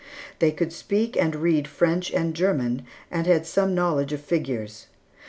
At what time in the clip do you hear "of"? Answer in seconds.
4.13-4.21